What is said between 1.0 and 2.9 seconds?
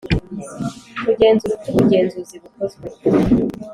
Kugenzura uko ubugenzuzi bukozwe